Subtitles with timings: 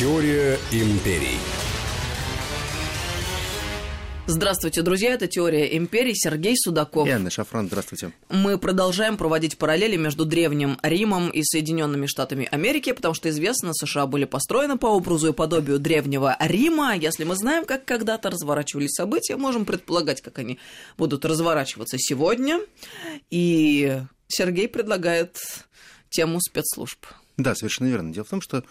[0.00, 1.36] Теория империй.
[4.26, 7.06] Здравствуйте, друзья, это «Теория империи», Сергей Судаков.
[7.06, 8.10] И Анна Шафран, здравствуйте.
[8.30, 14.06] Мы продолжаем проводить параллели между Древним Римом и Соединенными Штатами Америки, потому что известно, США
[14.06, 16.96] были построены по образу и подобию Древнего Рима.
[16.96, 20.58] Если мы знаем, как когда-то разворачивались события, можем предполагать, как они
[20.96, 22.58] будут разворачиваться сегодня.
[23.28, 25.36] И Сергей предлагает
[26.08, 27.04] тему спецслужб.
[27.36, 28.14] Да, совершенно верно.
[28.14, 28.64] Дело в том, что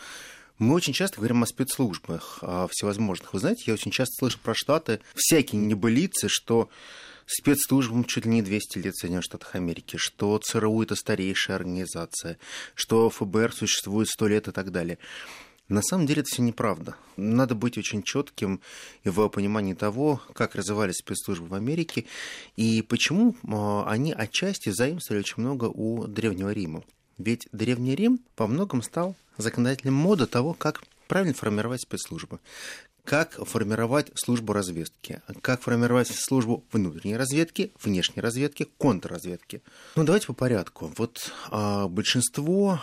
[0.59, 3.33] мы очень часто говорим о спецслужбах о всевозможных.
[3.33, 6.69] Вы знаете, я очень часто слышу про Штаты всякие небылицы, что
[7.25, 12.37] спецслужбам чуть ли не 200 лет в Соединенных Штатах Америки, что ЦРУ– это старейшая организация,
[12.75, 14.97] что ФБР существует 100 лет и так далее.
[15.69, 16.95] На самом деле это все неправда.
[17.15, 18.59] Надо быть очень четким
[19.05, 22.05] в понимании того, как развивались спецслужбы в Америке
[22.57, 26.83] и почему а, они отчасти заимствовали очень много у Древнего Рима.
[27.19, 32.39] Ведь Древний Рим во многом стал законодателем моды того, как правильно формировать спецслужбы,
[33.03, 39.61] как формировать службу разведки, как формировать службу внутренней разведки, внешней разведки, контрразведки.
[39.95, 40.93] Ну, давайте по порядку.
[40.97, 42.79] Вот а, большинство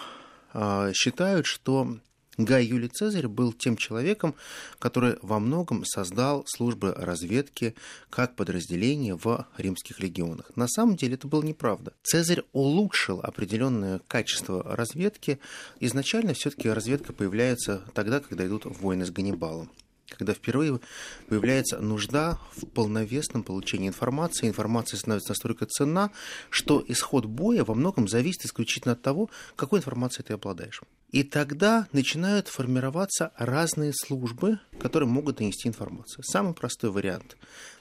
[0.52, 1.98] а, считают, что
[2.38, 4.34] Гай Юлий Цезарь был тем человеком,
[4.78, 7.74] который во многом создал службы разведки
[8.10, 10.50] как подразделение в римских легионах.
[10.54, 11.94] На самом деле это было неправда.
[12.02, 15.38] Цезарь улучшил определенное качество разведки.
[15.80, 19.70] Изначально все-таки разведка появляется тогда, когда идут войны с Ганнибалом
[20.08, 20.80] когда впервые
[21.28, 24.46] появляется нужда в полновесном получении информации.
[24.46, 26.12] Информация становится настолько ценна,
[26.48, 30.80] что исход боя во многом зависит исключительно от того, какой информацией ты обладаешь.
[31.10, 36.24] И тогда начинают формироваться разные службы, которые могут донести информацию.
[36.24, 37.36] Самый простой вариант.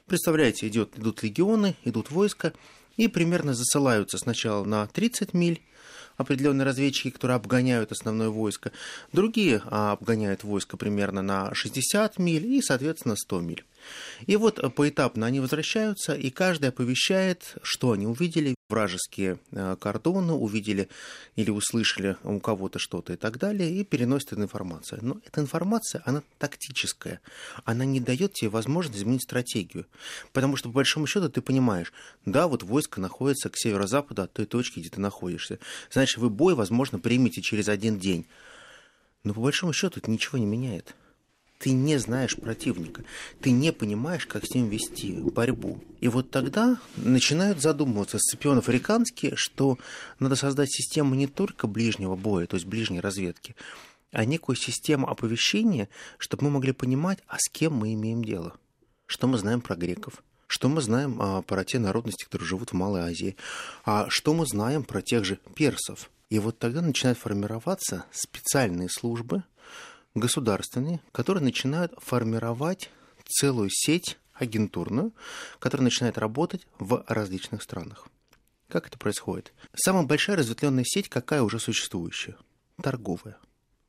[0.05, 2.53] Представляете, идет, идут легионы, идут войска,
[2.97, 5.61] и примерно засылаются сначала на 30 миль,
[6.17, 8.71] определенные разведчики, которые обгоняют основное войско.
[9.11, 13.65] Другие а, обгоняют войско примерно на 60 миль и, соответственно, 100 миль.
[14.27, 20.33] И вот э, поэтапно они возвращаются, и каждый оповещает, что они увидели, вражеские э, кордоны,
[20.33, 20.89] увидели
[21.35, 24.99] или услышали у кого-то что-то и так далее, и переносит эту информацию.
[25.03, 27.21] Но эта информация, она тактическая,
[27.63, 29.85] она не дает тебе возможность изменить стратегию.
[30.33, 31.93] Потому что, по большому счету, ты понимаешь,
[32.25, 35.59] да, вот войско находится к северо-западу от той точки, где ты находишься.
[35.91, 38.25] Значит, вы бой, возможно, примете через один день.
[39.23, 40.95] Но по большому счету это ничего не меняет
[41.59, 43.03] ты не знаешь противника,
[43.41, 45.81] ты не понимаешь, как с ним вести борьбу.
[46.01, 49.77] И вот тогда начинают задумываться сципион африканские, что
[50.19, 53.55] надо создать систему не только ближнего боя, то есть ближней разведки,
[54.11, 58.53] а некую систему оповещения, чтобы мы могли понимать, а с кем мы имеем дело.
[59.07, 62.73] Что мы знаем про греков, что мы знаем а, про те народности, которые живут в
[62.73, 63.35] Малой Азии,
[63.83, 66.09] а что мы знаем про тех же персов.
[66.29, 69.43] И вот тогда начинают формироваться специальные службы,
[70.15, 72.89] государственные, которые начинают формировать
[73.27, 75.13] целую сеть агентурную,
[75.59, 78.07] которая начинает работать в различных странах.
[78.67, 79.53] Как это происходит?
[79.75, 82.35] Самая большая разветвленная сеть какая уже существующая?
[82.81, 83.37] Торговая.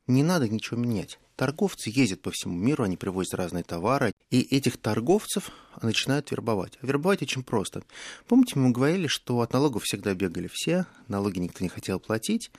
[0.07, 1.19] Не надо ничего менять.
[1.35, 5.51] Торговцы ездят по всему миру, они привозят разные товары, и этих торговцев
[5.81, 6.79] начинают вербовать.
[6.81, 7.83] Вербовать очень просто.
[8.27, 12.49] Помните, мы говорили, что от налогов всегда бегали все, налоги никто не хотел платить,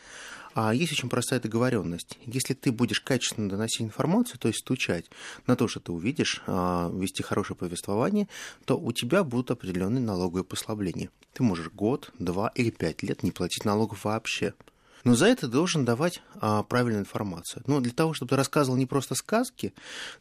[0.55, 2.19] а есть очень простая договоренность.
[2.25, 5.07] Если ты будешь качественно доносить информацию, то есть стучать
[5.47, 8.29] на то, что ты увидишь, а, вести хорошее повествование,
[8.65, 11.11] то у тебя будут определенные налоговые послабления.
[11.33, 14.55] Ты можешь год, два или пять лет не платить налогов вообще.
[15.09, 17.63] Но за это должен давать а, правильную информацию.
[17.67, 19.73] Но для того, чтобы ты рассказывал не просто сказки,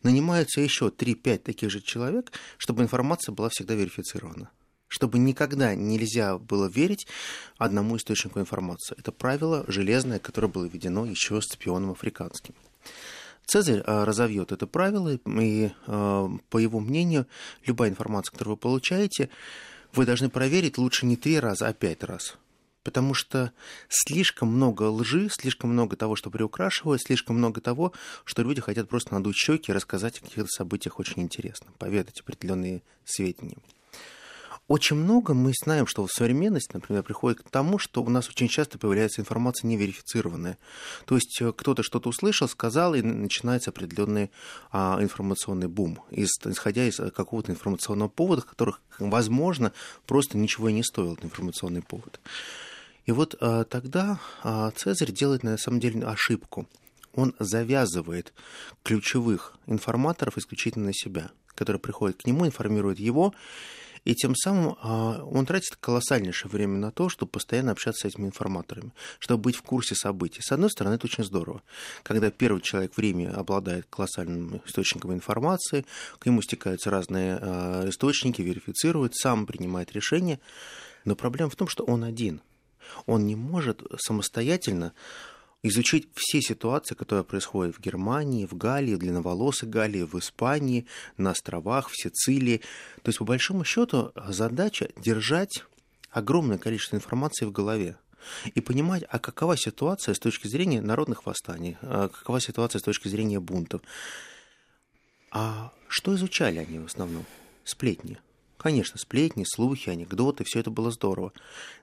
[0.02, 4.50] нанимаются еще 3-5 таких же человек, чтобы информация была всегда верифицирована
[4.90, 7.08] чтобы никогда нельзя было верить
[7.58, 8.96] одному источнику информации.
[8.98, 12.56] Это правило железное, которое было введено еще Сципионом Африканским.
[13.46, 17.28] Цезарь а, разовьет это правило, и, а, по его мнению,
[17.66, 19.30] любая информация, которую вы получаете,
[19.92, 22.38] вы должны проверить лучше не три раза, а пять раз.
[22.88, 23.52] Потому что
[23.90, 27.92] слишком много лжи, слишком много того, что приукрашивают, слишком много того,
[28.24, 32.82] что люди хотят просто надуть щеки и рассказать о каких-то событиях очень интересно, поведать определенные
[33.04, 33.58] сведения.
[34.70, 38.48] Очень много мы знаем, что в современности, например, приходит к тому, что у нас очень
[38.48, 40.58] часто появляется информация неверифицированная.
[41.06, 44.32] То есть э, кто-то что-то услышал, сказал, и начинается определенный
[44.72, 49.74] а, информационный бум, исходя из э, какого-то информационного повода, которых, возможно,
[50.06, 52.22] просто ничего и не стоил этот информационный повод.
[53.08, 56.68] И вот а, тогда а, Цезарь делает на самом деле ошибку.
[57.14, 58.34] Он завязывает
[58.84, 63.34] ключевых информаторов исключительно на себя, которые приходят к нему, информируют его,
[64.04, 68.26] И тем самым а, он тратит колоссальнейшее время на то, чтобы постоянно общаться с этими
[68.26, 70.42] информаторами, чтобы быть в курсе событий.
[70.42, 71.62] С одной стороны, это очень здорово,
[72.04, 75.86] когда первый человек в Риме обладает колоссальным источником информации,
[76.20, 80.40] к нему стекаются разные а, источники, верифицирует, сам принимает решения.
[81.06, 82.42] Но проблема в том, что он один.
[83.06, 84.94] Он не может самостоятельно
[85.64, 90.86] изучить все ситуации, которые происходят в Германии, в Галлии, в длинноволосой Галлии, в Испании,
[91.18, 92.62] на островах, в Сицилии.
[93.02, 95.64] То есть, по большому счету, задача держать
[96.12, 97.98] огромное количество информации в голове
[98.54, 103.08] и понимать, а какова ситуация с точки зрения народных восстаний, а какова ситуация с точки
[103.08, 103.82] зрения бунтов.
[105.32, 107.26] А что изучали они в основном?
[107.64, 108.18] Сплетни.
[108.58, 111.32] Конечно, сплетни, слухи, анекдоты, все это было здорово.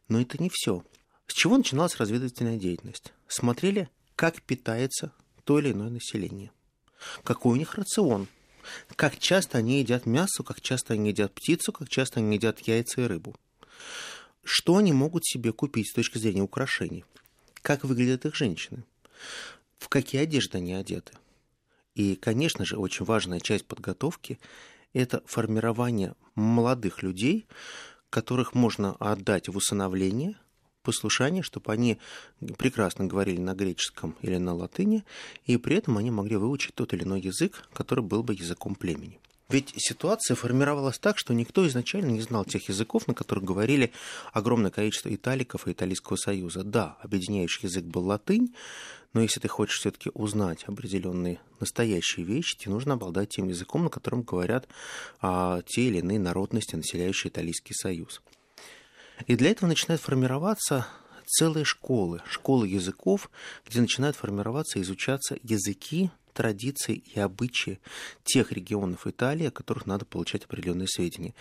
[0.08, 0.84] Но это не все.
[1.28, 3.12] С чего начиналась разведывательная деятельность?
[3.28, 5.12] Смотрели, как питается
[5.44, 6.50] то или иное население.
[7.22, 8.28] Какой у них рацион.
[8.96, 13.02] Как часто они едят мясо, как часто они едят птицу, как часто они едят яйца
[13.02, 13.36] и рыбу.
[14.42, 17.04] Что они могут себе купить с точки зрения украшений.
[17.62, 18.84] Как выглядят их женщины.
[19.78, 21.12] В какие одежды они одеты.
[21.94, 24.40] И, конечно же, очень важная часть подготовки–
[24.94, 27.46] это формирование молодых людей,
[28.11, 30.37] которых можно отдать в усыновление,
[30.82, 31.99] послушание, чтобы они
[32.58, 35.05] прекрасно говорили на греческом или на латыни,
[35.44, 39.20] и при этом они могли выучить тот или иной язык, который был бы языком племени.
[39.50, 43.93] Ведь ситуация формировалась так, что никто изначально не знал тех языков, на которых говорили
[44.32, 46.64] огромное количество италиков и Италийского союза.
[46.64, 48.55] Да, объединяющий язык был латынь,
[49.12, 53.91] но если ты хочешь все-таки узнать определенные настоящие вещи, тебе нужно обладать тем языком, на
[53.91, 54.67] котором говорят
[55.20, 58.23] а, те или иные народности, населяющие Италийский союз.
[59.26, 60.87] И для этого начинают формироваться
[61.26, 63.31] целые школы, школы языков,
[63.67, 67.81] где начинают формироваться и изучаться языки, традиции и обычаи
[68.25, 71.34] тех регионов Италии, о которых надо получать определенные сведения.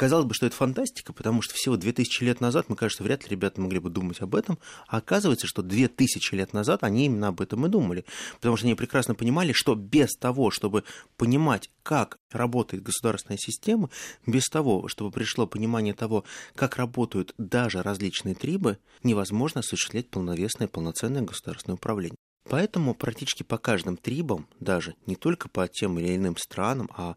[0.00, 3.32] Казалось бы, что это фантастика, потому что всего 2000 лет назад, мы, кажется, вряд ли
[3.32, 4.58] ребята могли бы думать об этом,
[4.88, 8.06] а оказывается, что 2000 лет назад они именно об этом и думали,
[8.36, 10.84] потому что они прекрасно понимали, что без того, чтобы
[11.18, 13.90] понимать, как работает государственная система,
[14.26, 21.20] без того, чтобы пришло понимание того, как работают даже различные трибы, невозможно осуществлять полновесное полноценное
[21.20, 22.16] государственное управление.
[22.50, 27.14] Поэтому практически по каждым трибам, даже не только по тем или иным странам, а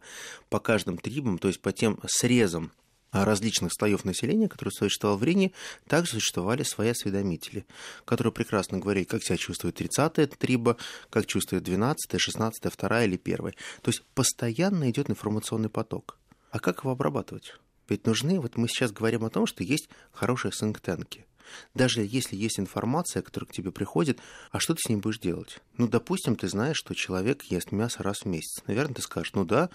[0.48, 2.70] по каждым трибам, то есть по тем срезам
[3.10, 5.52] различных слоев населения, которые существовали в Рине,
[5.88, 7.66] также существовали свои осведомители,
[8.04, 10.76] которые прекрасно говорили, как себя чувствует 30-я триба,
[11.10, 13.54] как чувствует 12-я, 16-я, 2 или 1 То
[13.86, 16.16] есть постоянно идет информационный поток.
[16.52, 17.56] А как его обрабатывать?
[17.88, 21.26] Ведь нужны, вот мы сейчас говорим о том, что есть хорошие синктенки–
[21.74, 24.20] даже если есть информация, которая к тебе приходит,
[24.50, 25.58] а что ты с ним будешь делать?
[25.76, 28.62] Ну, допустим, ты знаешь, что человек ест мясо раз в месяц.
[28.66, 29.70] Наверное, ты скажешь, ну да,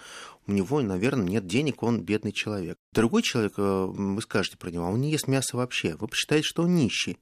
[0.46, 2.78] у него, наверное, нет денег, он бедный человек.
[2.92, 5.96] Другой человек, э, вы скажете про него, а он не ест мясо вообще.
[5.96, 7.18] Вы посчитаете, что он нищий.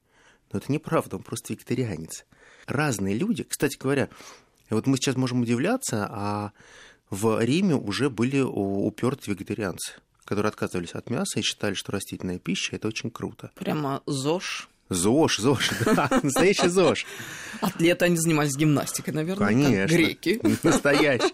[0.52, 2.24] Но это неправда, он просто вегетарианец.
[2.66, 4.08] Разные люди, кстати говоря,
[4.70, 6.52] вот мы сейчас можем удивляться, а
[7.10, 9.94] в Риме уже были упертые вегетарианцы
[10.28, 13.50] которые отказывались от мяса и считали, что растительная пища это очень круто.
[13.54, 14.68] Прямо ЗОЖ.
[14.90, 17.06] ЗОЖ, ЗОЖ, да, настоящий ЗОЖ.
[17.62, 20.40] Атлеты, они занимались гимнастикой, наверное, Конечно, как греки.
[20.62, 21.32] Настоящий.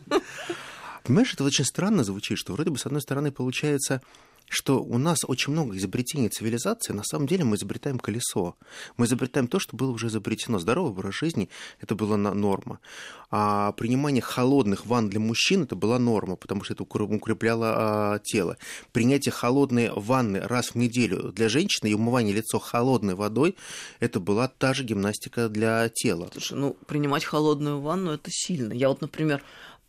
[1.02, 4.00] Понимаешь, это очень странно звучит, что вроде бы, с одной стороны, получается,
[4.48, 8.56] что у нас очень много изобретений цивилизации, на самом деле мы изобретаем колесо.
[8.96, 10.58] Мы изобретаем то, что было уже изобретено.
[10.58, 11.48] Здоровый образ жизни–
[11.80, 12.80] это была норма.
[13.30, 18.56] А принимание холодных ванн для мужчин– это была норма, потому что это укрепляло а, тело.
[18.92, 23.56] Принятие холодной ванны раз в неделю для женщины и умывание лицо холодной водой–
[24.00, 26.28] это была та же гимнастика для тела.
[26.32, 28.72] Слушай, ну, принимать холодную ванну– это сильно.
[28.72, 29.42] Я вот, например,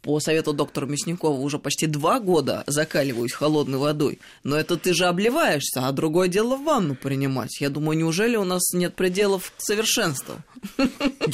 [0.05, 4.19] по совету доктора Мясникова уже почти два года закаливаюсь холодной водой.
[4.43, 7.59] Но это ты же обливаешься, а другое дело в ванну принимать.
[7.59, 10.35] Я думаю, неужели у нас нет пределов к совершенству?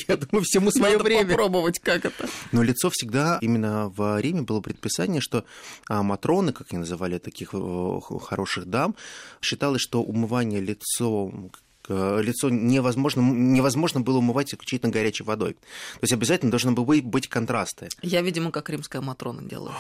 [0.08, 1.32] Я думаю, всему свое Надо время.
[1.32, 2.30] попробовать, как это.
[2.54, 5.44] Но лицо всегда, именно в Риме было предписание, что
[5.90, 8.96] а, матроны, как они называли таких э, хороших дам,
[9.42, 11.52] считалось, что умывание лицом
[11.92, 15.54] лицо невозможно, невозможно было умывать исключительно горячей водой.
[15.54, 17.90] То есть обязательно должны были быть контрасты.
[18.02, 19.74] Я, видимо, как римская Матрона делаю.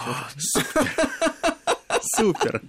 [2.15, 2.61] Супер.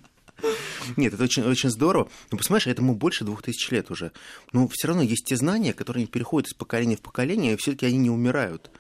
[0.97, 2.09] Нет, это очень, очень здорово.
[2.31, 4.13] Но посмотришь, этому больше двух тысяч лет уже.
[4.53, 7.99] Но все равно есть те знания, которые переходят из поколения в поколение, и все-таки они
[7.99, 8.71] не умирают.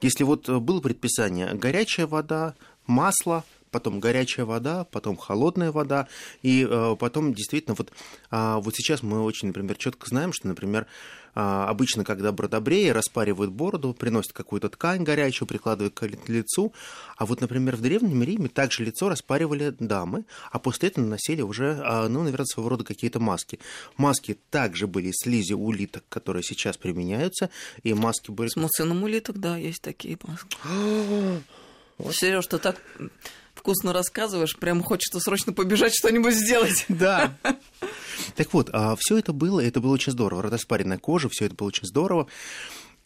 [0.00, 2.54] Если вот было предписание горячая вода,
[2.86, 6.06] масло, потом горячая вода, потом холодная вода,
[6.42, 7.90] и э, потом действительно вот,
[8.30, 10.86] э, вот сейчас мы очень, например, четко знаем, что, например,
[11.34, 16.72] а, обычно, когда бродобреи распаривают бороду, приносят какую-то ткань горячую, прикладывают к лицу.
[17.16, 21.80] А вот, например, в Древнем Риме также лицо распаривали дамы, а после этого наносили уже,
[21.82, 23.58] а, ну, наверное, своего рода какие-то маски.
[23.96, 27.50] Маски также были из слизи улиток, которые сейчас применяются,
[27.82, 28.48] и маски были...
[28.48, 30.56] С муцином улиток, да, есть такие маски.
[32.10, 32.76] Сереж, ты так
[33.54, 36.84] вкусно рассказываешь, прям хочется срочно побежать что-нибудь сделать.
[36.88, 37.36] Да.
[38.36, 40.44] Так вот, а все это было, это было очень здорово.
[40.44, 42.28] Распаренная кожа, все это было очень здорово.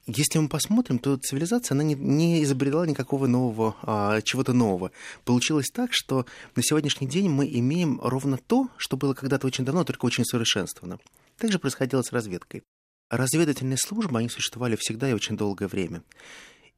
[0.07, 4.93] Если мы посмотрим, то цивилизация, она не, не изобрела никакого нового, а, чего-то нового.
[5.25, 9.83] Получилось так, что на сегодняшний день мы имеем ровно то, что было когда-то очень давно,
[9.83, 11.01] только очень совершенствовано.
[11.39, 12.63] Так же происходило с разведкой.
[13.11, 16.03] Разведывательные службы, они существовали всегда и очень долгое время.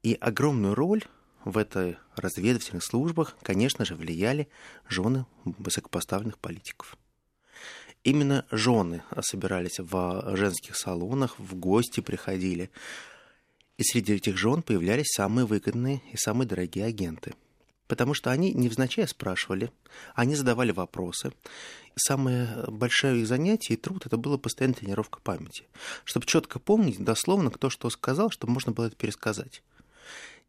[0.02, 1.04] И огромную роль
[1.44, 4.48] в этой разведывательных службах, конечно же, влияли
[4.88, 6.96] жены высокопоставленных политиков.
[8.04, 12.70] Именно жены собирались в женских салонах, в гости приходили.
[13.76, 17.34] И среди этих жен появлялись самые выгодные и самые дорогие агенты.
[17.86, 19.72] Потому что они невзначай спрашивали,
[20.14, 21.32] они задавали вопросы.
[21.96, 25.66] Самое большое их занятие и труд это было постоянная тренировка памяти.
[26.04, 29.62] Чтобы четко помнить дословно, кто что сказал, чтобы можно было это пересказать.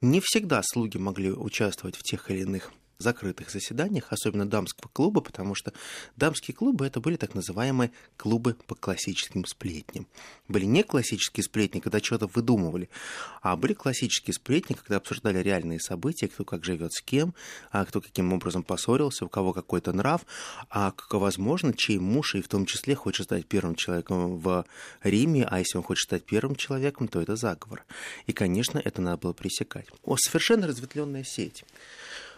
[0.01, 5.55] Не всегда слуги могли участвовать в тех или иных закрытых заседаниях, особенно дамского клуба, потому
[5.55, 5.71] что
[6.17, 10.05] дамские клубы это были так называемые клубы по классическим сплетням.
[10.49, 12.89] Были не классические сплетни, когда что-то выдумывали,
[13.41, 17.33] а были классические сплетни, когда обсуждали реальные события, кто как живет с кем,
[17.71, 20.25] а кто каким образом поссорился, у кого какой-то нрав,
[20.69, 24.65] а возможно, чей муж и в том числе хочет стать первым человеком в
[25.03, 27.85] Риме, а если он хочет стать первым человеком, то это заговор.
[28.25, 29.87] И, конечно, это надо было пресекать.
[30.03, 31.63] О, совершенно разветвленная сеть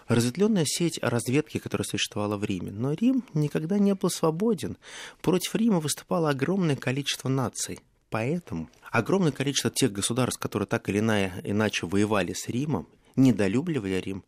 [0.08, 2.72] разветвленная сеть разведки, которая существовала в Риме.
[2.72, 4.78] Но Рим никогда не был свободен.
[5.22, 7.80] Против Рима выступало огромное количество наций.
[8.10, 14.24] Поэтому огромное количество тех государств, которые так или иначе воевали с Римом, недолюбливали Рим,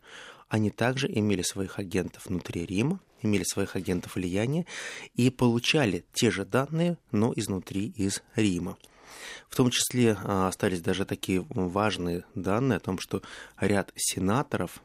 [0.47, 4.65] они также имели своих агентов внутри Рима, имели своих агентов влияния
[5.15, 8.77] и получали те же данные, но изнутри, из Рима.
[9.49, 13.21] В том числе а, остались даже такие важные данные о том, что
[13.59, 14.81] ряд сенаторов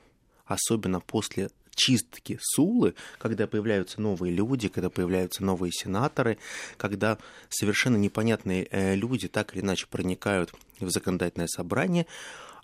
[0.49, 6.39] особенно после чистки Сулы, когда появляются новые люди, когда появляются новые сенаторы,
[6.77, 12.07] когда совершенно непонятные э, люди так или иначе проникают в законодательное собрание,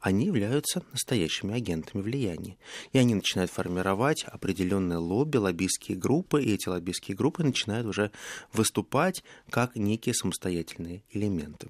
[0.01, 2.59] они являются настоящими агентами влияния.
[2.93, 8.11] И они начинают формировать определенные лобби, лоббистские группы, и эти лоббистские группы начинают уже
[8.53, 11.69] выступать как некие самостоятельные элементы.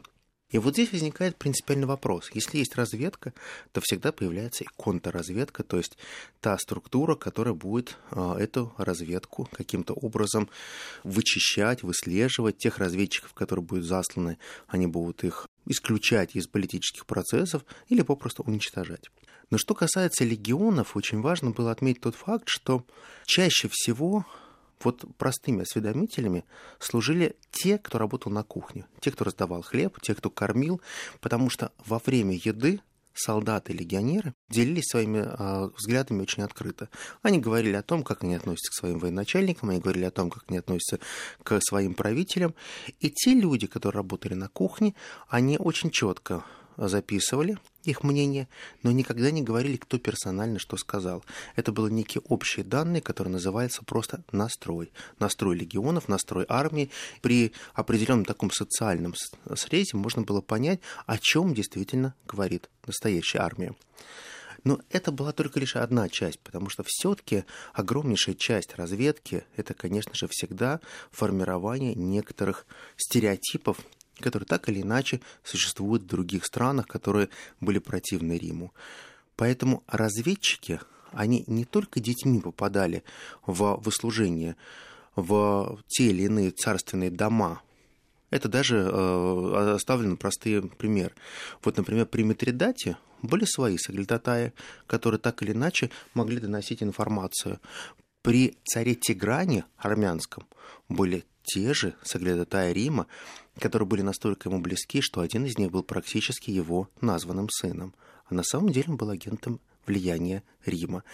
[0.55, 2.31] И вот здесь возникает принципиальный вопрос.
[2.33, 3.33] Если есть разведка,
[3.73, 5.99] то всегда появляется и контрразведка, то есть
[6.41, 10.49] та структура, которая будет а, эту разведку каким-то образом
[11.03, 12.57] вычищать, выслеживать.
[12.57, 19.11] Тех разведчиков, которые будут засланы, они будут их исключать из политических процессов или попросту уничтожать.
[19.51, 22.87] Но что касается легионов, очень важно было отметить тот факт, что
[23.27, 24.25] чаще всего
[24.85, 26.45] вот простыми осведомителями
[26.79, 30.81] служили те, кто работал на кухне, те, кто раздавал хлеб, те, кто кормил,
[31.21, 32.81] потому что во время еды
[33.15, 36.89] солдаты и легионеры делились своими э, взглядами очень открыто.
[37.23, 40.45] Они говорили о том, как они относятся к своим военачальникам, они говорили о том, как
[40.49, 40.99] они относятся
[41.43, 42.55] к своим правителям.
[43.01, 44.95] И те люди, которые работали на кухне,
[45.29, 46.45] они очень четко
[46.77, 48.49] записывали их мнение,
[48.83, 51.25] но никогда не говорили, кто персонально что сказал.
[51.57, 54.93] Это были некие общие данные, которые называются просто настрой.
[55.19, 56.91] Настрой легионов, настрой армии.
[57.21, 59.15] При определенном таком социальном
[59.55, 63.75] срезе можно было понять, о чем действительно говорит настоящая армия.
[64.65, 70.15] Но это была только лишь одна часть, потому что все-таки огромнейшая часть разведки это, конечно
[70.15, 72.67] же, всегда формирование некоторых
[72.97, 73.79] стереотипов
[74.21, 77.29] которые так или иначе существуют в других странах, которые
[77.61, 78.73] были противны Риму.
[79.37, 80.81] Поэтому разведчики,
[81.13, 83.03] они не только детьми попадали
[83.47, 84.57] в выслужение,
[85.17, 87.63] в те или иные царственные дома,
[88.31, 91.15] это даже э, оставлены простые примеры.
[91.63, 94.53] Вот, например, при Митридате были свои соглядатаи,
[94.87, 97.61] которые так или иначе могли доносить информацию.
[98.25, 100.47] При царе Тигране армянском
[100.89, 103.07] были те же соглядатаи Рима,
[103.61, 108.33] которые были настолько ему близки, что один из них был практически его названным сыном, а
[108.33, 111.05] на самом деле он был агентом влияния Рима.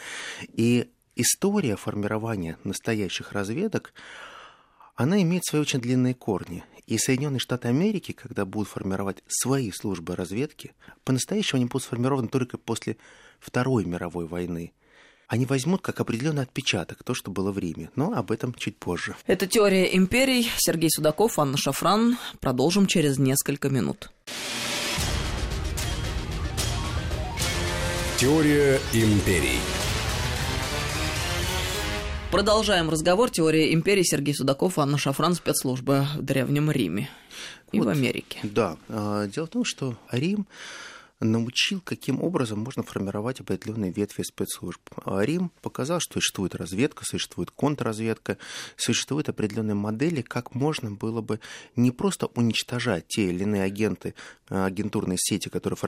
[0.53, 3.93] И история формирования настоящих разведок,
[4.95, 6.63] она имеет свои очень длинные корни.
[6.87, 12.57] И Соединенные Штаты Америки, когда будут формировать свои службы разведки, по-настоящему они будут сформированы только
[12.57, 12.99] после
[13.41, 14.73] Второй мировой войны.
[15.31, 17.89] Они возьмут как определенный отпечаток то, что было в Риме.
[17.95, 19.15] Но об этом чуть позже.
[19.29, 20.51] Это «Теория империй».
[20.59, 22.19] Сергей Судаков, Анна Шафран.
[22.41, 24.11] Продолжим через несколько минут.
[28.19, 29.61] Теория империй.
[32.33, 33.31] Продолжаем разговор.
[33.31, 34.03] Теория империи.
[34.03, 37.09] Сергей Судаков, Анна Шафран, спецслужбы в Древнем Риме
[37.71, 38.41] и вот, в Америке.
[38.43, 38.77] Да.
[38.89, 40.49] А, дело в том, что Рим
[41.21, 44.81] научил, каким образом можно формировать определенные ветви спецслужб.
[45.07, 48.39] Рим показал, что существует разведка, существует контрразведка,
[48.77, 51.41] существуют определенные модели, как можно было бы
[51.77, 54.15] не просто уничтожать те или иные агенты,
[54.49, 55.79] а, агентурные сети, которые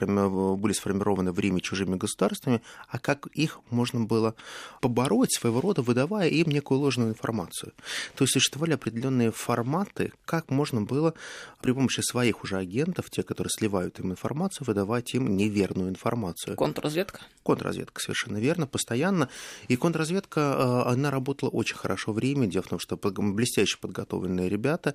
[0.55, 4.35] были сформированы в Риме чужими государствами, а как их можно было
[4.81, 7.73] побороть своего рода, выдавая им некую ложную информацию.
[8.15, 11.13] То есть существовали определенные форматы, как можно было
[11.61, 16.55] при помощи своих уже агентов, те, которые сливают им информацию, выдавать им им неверную информацию.
[16.55, 17.21] Контрразведка?
[17.43, 19.29] Контрразведка, совершенно верно, постоянно.
[19.67, 22.47] И контрразведка, э, она работала очень хорошо в Риме.
[22.47, 24.93] Дело в том, что блестяще подготовленные ребята.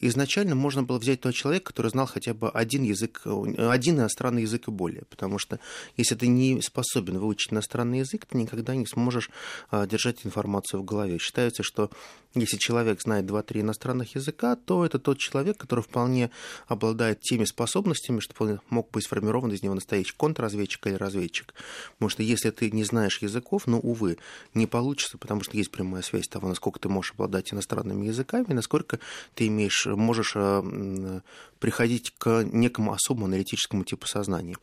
[0.00, 4.68] Изначально можно было взять того человека, который знал хотя бы один язык, один иностранный язык
[4.68, 5.04] и более.
[5.08, 5.58] Потому что
[5.96, 9.30] если ты не способен выучить иностранный язык, ты никогда не сможешь
[9.70, 11.18] э, держать информацию в голове.
[11.18, 11.90] Считается, что
[12.34, 16.30] если человек знает 2-3 иностранных языка, то это тот человек, который вполне
[16.66, 21.54] обладает теми способностями, чтобы мог быть сформирован из него настоящий контрразведчик или разведчик.
[21.94, 24.18] Потому что если ты не знаешь языков, ну, увы,
[24.54, 28.98] не получится, потому что есть прямая связь того, насколько ты можешь обладать иностранными языками, насколько
[29.34, 31.20] ты имеешь, можешь э,
[31.58, 34.56] приходить к некому особому аналитическому типу сознания.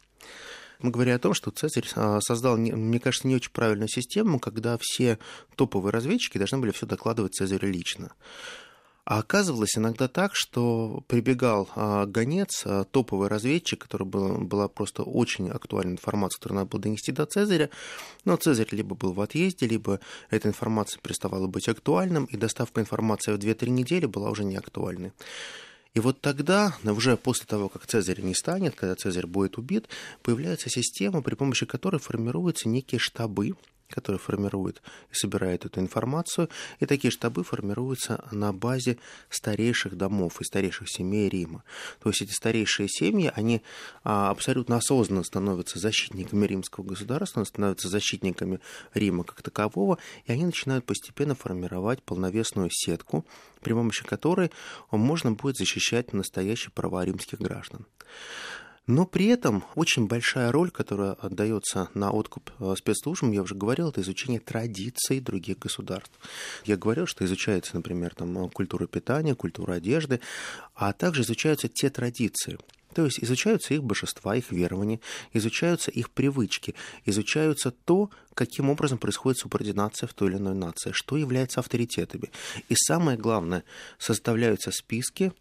[0.80, 4.78] Мы говорим о том, что Цезарь э, создал, мне кажется, не очень правильную систему, когда
[4.80, 5.20] все
[5.56, 8.12] топовые разведчики должны были все докладывать Цезарю лично.
[9.06, 15.04] А оказывалось иногда так, что прибегал а, гонец, а, топовый разведчик, который был, была просто
[15.04, 17.70] очень актуальная информация, которую надо было донести до Цезаря.
[18.26, 20.00] Но Цезарь либо был в отъезде, либо
[20.32, 25.12] эта информация переставала быть актуальным, и доставка информации в 2-3 недели была уже не актуальной.
[25.94, 29.88] И вот тогда, уже после того, как Цезарь не станет, когда Цезарь будет убит,
[30.24, 33.54] появляется система, при помощи которой формируются некие штабы,
[33.90, 36.50] который формирует и собирает эту информацию.
[36.80, 38.98] И такие штабы формируются на базе
[39.30, 41.64] старейших домов и старейших семей Рима.
[42.02, 43.62] То есть эти старейшие семьи, они
[44.04, 48.60] а, абсолютно осознанно становятся защитниками римского государства, становятся защитниками
[48.94, 53.26] Рима как такового, и они начинают постепенно формировать полновесную сетку,
[53.62, 54.52] при помощи которой
[54.92, 57.86] можно будет защищать настоящие права римских граждан.
[58.88, 63.90] Но при этом очень большая роль, которая отдается на откуп э, спецслужбам, я уже говорил,
[63.90, 66.14] это изучение традиций других государств.
[66.66, 70.20] Я говорил, что изучается, например, там, культура питания, культура одежды,
[70.76, 72.60] а также изучаются те традиции,
[72.96, 75.02] то есть изучаются их божества, их верования,
[75.34, 81.18] изучаются их привычки, изучаются то, каким образом происходит субординация в той или иной нации, что
[81.18, 82.32] является авторитетами.
[82.70, 83.64] И самое главное,
[83.98, 85.34] составляются списки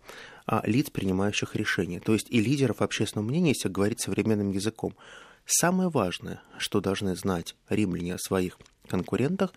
[0.46, 4.94] а, лиц, принимающих решения, то есть и лидеров общественного мнения, если говорить современным языком.
[5.46, 9.52] Самое важное, что должны знать римляне о своих конкурентах,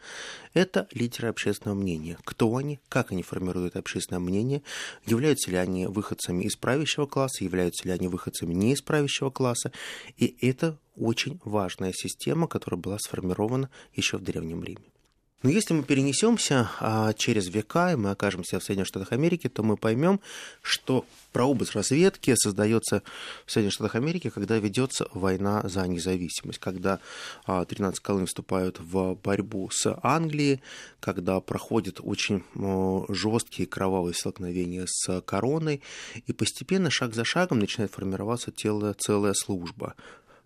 [0.53, 2.17] это лидеры общественного мнения.
[2.23, 4.63] Кто они, как они формируют общественное мнение,
[5.05, 9.71] являются ли они выходцами из правящего класса, являются ли они выходцами не из правящего класса.
[10.17, 14.85] И это очень важная система, которая была сформирована еще в Древнем Риме.
[15.43, 19.61] Но если мы перенесемся а, через века, и мы окажемся в Соединенных Штатах Америки, то
[19.61, 20.19] мы поймем,
[20.63, 23.03] что прообраз разведки создается
[23.45, 26.99] в Соединенных Штатах Америки, когда ведется война за независимость, когда
[27.45, 30.59] а, 13 колоний вступают в борьбу с Англией,
[30.99, 32.43] когда проходят очень
[33.13, 35.83] жесткие кровавые столкновения с короной,
[36.25, 39.93] и постепенно, шаг за шагом, начинает формироваться целая, целая служба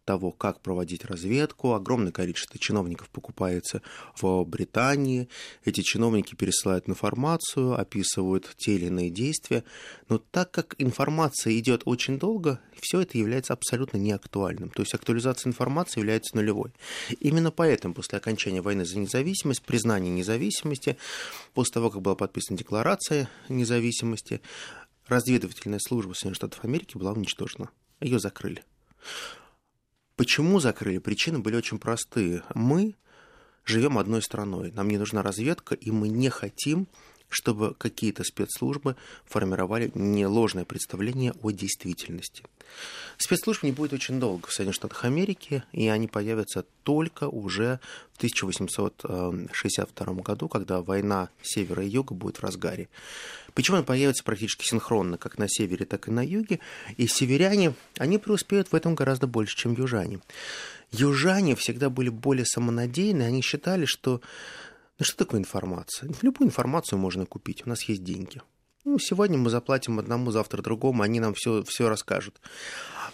[0.05, 1.73] того, как проводить разведку.
[1.73, 3.81] Огромное количество чиновников покупается
[4.19, 5.29] в Британии.
[5.63, 9.63] Эти чиновники пересылают информацию, описывают те или иные действия.
[10.09, 14.69] Но так как информация идет очень долго, все это является абсолютно неактуальным.
[14.69, 16.73] То есть актуализация информации является нулевой.
[17.19, 20.97] Именно поэтому после окончания войны за независимость, признания независимости,
[21.53, 24.41] после того, как была подписана декларация независимости,
[25.07, 27.69] разведывательная служба Соединенных Штатов Америки была уничтожена.
[27.99, 28.63] Ее закрыли.
[30.21, 30.99] Почему закрыли?
[30.99, 32.43] Причины были очень простые.
[32.53, 32.93] Мы
[33.65, 36.88] живем одной страной, нам не нужна разведка, и мы не хотим
[37.31, 42.43] чтобы какие-то спецслужбы формировали не ложное представление о действительности.
[43.17, 47.79] Спецслужб не будет очень долго в Соединенных Штатах Америки, и они появятся только уже
[48.13, 52.89] в 1862 году, когда война севера и юга будет в разгаре.
[53.53, 56.59] Почему они появятся практически синхронно, как на севере, так и на юге,
[56.97, 60.19] и северяне, они преуспеют в этом гораздо больше, чем южане.
[60.91, 64.21] Южане всегда были более самонадеянны, они считали, что
[65.01, 66.11] ну что такое информация?
[66.21, 68.39] Любую информацию можно купить, у нас есть деньги.
[68.85, 72.39] Ну, сегодня мы заплатим одному, завтра другому, они нам все, все расскажут.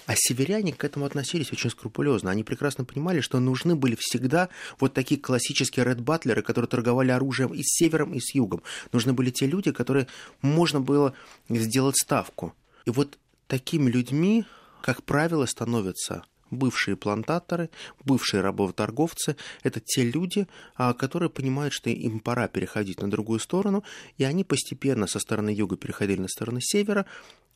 [0.06, 2.30] А северяне к этому относились очень скрупулезно.
[2.30, 4.50] Они прекрасно понимали, что нужны были всегда
[4.82, 8.63] вот такие классические ред батлеры, которые торговали оружием и с севером, и с югом.
[8.91, 10.08] Нужны были те люди, которые
[10.41, 11.13] можно было
[11.47, 12.54] сделать ставку.
[12.84, 14.43] И вот такими людьми,
[14.82, 17.70] как правило, становятся бывшие плантаторы,
[18.04, 23.84] бывшие работорговцы– это те люди, а, которые понимают, что им пора переходить на другую сторону,
[24.18, 27.06] и они постепенно со стороны юга переходили на сторону севера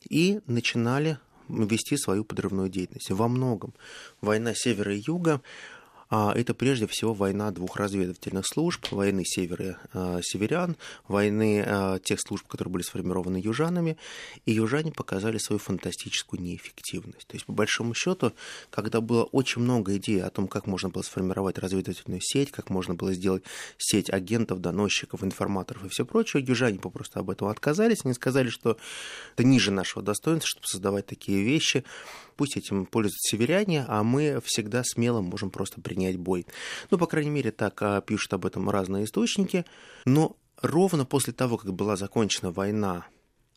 [0.10, 3.12] и начинали вести свою подрывную деятельность.
[3.12, 3.74] Во многом
[4.22, 5.42] война севера и юга
[6.12, 10.76] а это прежде всего война двух разведывательных служб, войны севера, э, северян,
[11.08, 13.97] войны э, тех служб, которые были сформированы южанами,
[14.45, 17.28] и южане показали свою фантастическую неэффективность.
[17.28, 18.34] То есть, по большому счету,
[18.69, 22.93] когда было очень много идей о том, как можно было сформировать разведывательную сеть, как можно
[22.93, 23.43] было сделать
[23.78, 28.78] сеть агентов, доносчиков, информаторов и все прочее, южане попросту об этом отказались, они сказали, что
[29.36, 31.86] это ниже нашего достоинства, чтобы создавать такие вещи,
[32.42, 36.48] пусть этим пользуются северяне, а мы всегда смело можем просто принять бой.
[36.90, 39.64] Ну, по крайней мере, так а, пишут об этом разные источники.
[40.06, 43.06] Но ровно после того, как была закончена война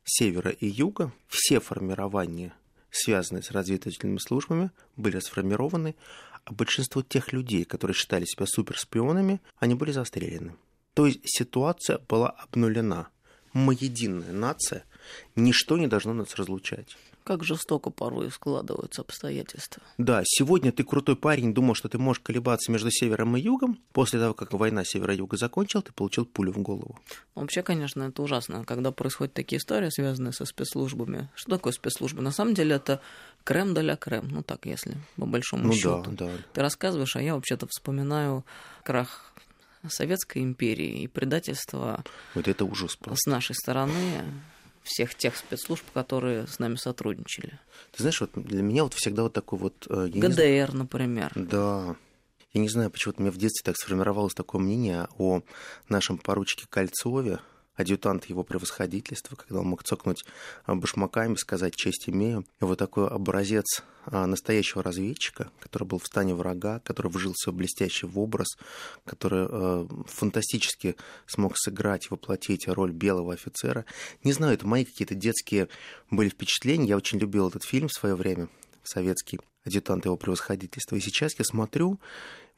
[0.04, 2.52] севера и юга, все формирования,
[2.90, 5.94] связанные с разведывательными службами, были сформированы,
[6.44, 10.56] а большинство тех людей, которые считали себя суперспионами, они были застрелены.
[10.92, 13.08] То есть ситуация была обнулена.
[13.54, 14.84] Мы единая нация,
[15.36, 16.98] ничто не должно нас разлучать.
[17.24, 19.82] Как жестоко порой складываются обстоятельства.
[19.96, 23.78] Да, сегодня ты крутой парень, думал, что ты можешь колебаться между севером и югом.
[23.92, 26.98] После того, как война севера-юга закончила, ты получил пулю в голову.
[27.34, 31.30] Вообще, конечно, это ужасно, когда происходят такие истории, связанные со спецслужбами.
[31.34, 32.20] Что такое спецслужбы?
[32.20, 33.00] На самом деле это
[33.42, 36.04] крем для крем, ну так, если по большому ну, счету.
[36.10, 36.32] Да, да.
[36.52, 38.44] Ты рассказываешь, а я вообще-то вспоминаю
[38.82, 39.32] крах
[39.88, 43.20] Советской империи и предательство вот это ужас просто.
[43.22, 44.22] с нашей стороны
[44.84, 47.58] всех тех спецслужб, которые с нами сотрудничали.
[47.92, 49.86] Ты знаешь, вот для меня вот всегда вот такой вот...
[49.88, 51.32] Э, ГДР, например.
[51.34, 51.96] Да.
[52.52, 55.40] Я не знаю, почему-то у меня в детстве так сформировалось такое мнение о
[55.88, 57.40] нашем поручике Кольцове,
[57.74, 60.24] адъютант его превосходительства, когда он мог цокнуть
[60.64, 62.46] а, башмаками, сказать «честь имею».
[62.60, 68.18] Вот такой образец а, настоящего разведчика, который был в стане врага, который вжился блестяще в
[68.18, 68.48] образ,
[69.04, 73.84] который э, фантастически смог сыграть, воплотить роль белого офицера.
[74.22, 75.68] Не знаю, это мои какие-то детские
[76.10, 76.88] были впечатления.
[76.88, 78.48] Я очень любил этот фильм в свое время,
[78.84, 80.96] советский адъютант его превосходительства.
[80.96, 81.98] И сейчас я смотрю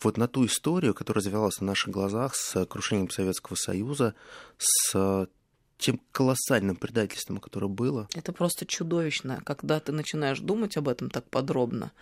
[0.03, 4.15] вот на ту историю, которая развивалась на наших глазах с крушением Советского Союза,
[4.59, 5.29] с
[5.79, 8.09] тем колоссальным предательством, которое было.
[8.15, 11.93] Это просто чудовищно, когда ты начинаешь думать об этом так подробно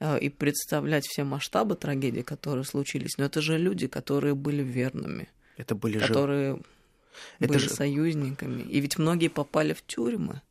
[0.00, 3.18] э, и представлять все масштабы трагедий, которые случились.
[3.18, 5.28] Но это же люди, которые были верными.
[5.56, 6.62] Это были которые же...
[7.38, 7.70] были это же...
[7.70, 8.62] союзниками.
[8.62, 10.42] И ведь многие попали в тюрьмы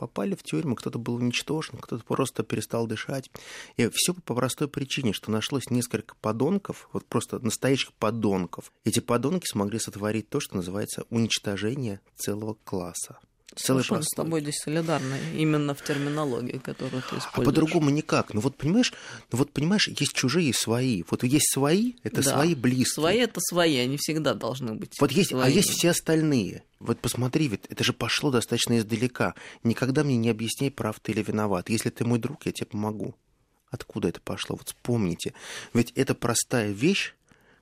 [0.00, 3.30] попали в тюрьму, кто-то был уничтожен, кто-то просто перестал дышать.
[3.76, 8.72] И все по простой причине, что нашлось несколько подонков, вот просто настоящих подонков.
[8.84, 13.18] Эти подонки смогли сотворить то, что называется уничтожение целого класса.
[13.56, 17.32] Целый Совершенно с тобой здесь солидарны, именно в терминологии, которую ты используешь.
[17.32, 18.32] А по-другому никак.
[18.32, 18.92] Ну вот понимаешь,
[19.32, 21.02] ну вот понимаешь, есть чужие и свои.
[21.10, 22.30] Вот есть свои, это да.
[22.30, 22.86] свои близкие.
[22.86, 24.94] Свои это свои, они всегда должны быть.
[25.00, 25.48] Вот есть, своими.
[25.48, 26.62] а есть все остальные.
[26.78, 29.34] Вот посмотри, ведь это же пошло достаточно издалека.
[29.64, 31.70] Никогда мне не объясняй, прав ты или виноват.
[31.70, 33.16] Если ты мой друг, я тебе помогу.
[33.68, 34.56] Откуда это пошло?
[34.56, 35.34] Вот вспомните.
[35.74, 37.14] Ведь это простая вещь,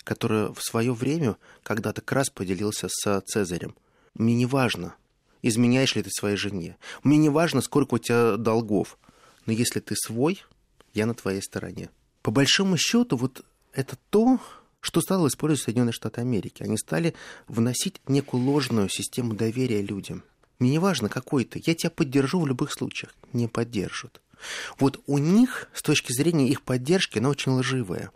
[0.04, 3.74] которая в свое время когда-то Крас поделился с Цезарем.
[4.14, 4.94] Мне не важно,
[5.42, 6.76] изменяешь ли ты своей жене.
[7.02, 8.98] Мне не важно, сколько у тебя долгов,
[9.46, 10.42] но если ты свой,
[10.94, 11.90] я на твоей стороне.
[12.22, 14.40] По большому счету, вот это то,
[14.80, 16.62] что стало использовать Соединенные Штаты Америки.
[16.62, 17.14] Они стали
[17.46, 20.22] вносить некую ложную систему доверия людям.
[20.58, 23.14] Мне не важно, какой ты, я тебя поддержу в любых случаях.
[23.32, 24.20] Не поддержат.
[24.78, 28.10] Вот у них, с точки зрения их поддержки, она очень лживая.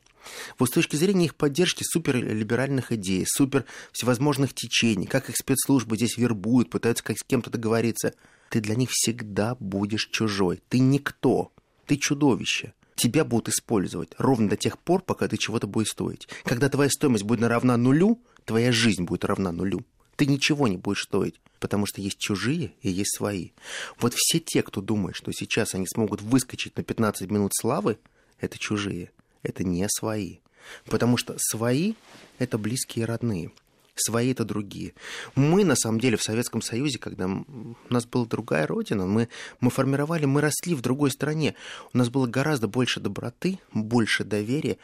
[0.58, 6.16] Вот с точки зрения их поддержки суперлиберальных идей, супер всевозможных течений, как их спецслужбы здесь
[6.16, 8.14] вербуют, пытаются как с кем-то договориться,
[8.50, 10.62] ты для них всегда будешь чужой.
[10.68, 11.52] Ты никто.
[11.86, 12.74] Ты чудовище.
[12.94, 16.28] Тебя будут использовать ровно до тех пор, пока ты чего-то будешь стоить.
[16.44, 19.84] Когда твоя стоимость будет равна нулю, твоя жизнь будет равна нулю.
[20.16, 23.50] Ты ничего не будешь стоить, потому что есть чужие и есть свои.
[23.98, 27.98] Вот все те, кто думает, что сейчас они смогут выскочить на 15 минут славы,
[28.38, 29.10] это чужие
[29.42, 30.38] это не свои.
[30.86, 31.94] Потому что свои–
[32.38, 33.50] это близкие и родные.
[33.94, 34.94] свои это другие.
[35.34, 39.28] Мы, на самом деле, в Советском Союзе, когда у нас была другая родина, мы,
[39.60, 41.54] мы формировали, мы росли в другой стране.
[41.92, 44.78] У нас было гораздо больше доброты, больше доверия.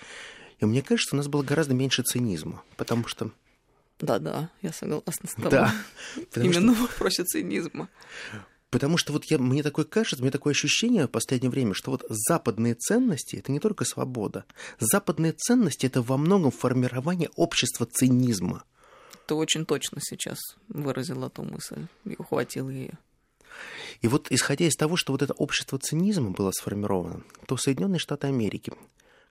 [0.60, 3.30] И мне кажется, у нас было гораздо меньше цинизма, потому что...
[4.00, 5.50] Да-да, я согласна с тобой.
[5.50, 5.74] Да.
[6.36, 6.84] Именно что...
[6.84, 7.88] в вопросе цинизма.
[8.70, 12.04] Потому что вот я, мне такое кажется, мне такое ощущение в последнее время, что вот
[12.08, 14.44] западные ценности— это не только свобода.
[14.78, 18.64] Западные ценности— это во многом формирование общества цинизма.
[19.26, 22.98] Ты очень точно сейчас выразил эту мысль и ухватил ее.
[24.02, 28.26] И вот исходя из того, что вот это общество цинизма было сформировано, то Соединенные Штаты
[28.26, 28.72] Америки,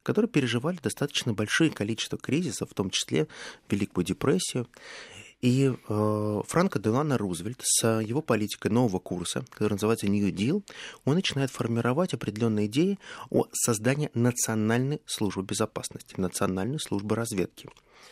[0.04, 3.28] которые переживали достаточно большое количество кризисов, в том числе
[3.70, 4.68] Великую депрессию,
[5.42, 10.64] и э, Франко Делано Рузвельт с его политикой нового курса, который называется New Deal,
[11.06, 12.98] он начинает формировать определенные идеи
[13.30, 17.70] о создании национальной службы безопасности, национальной службы разведки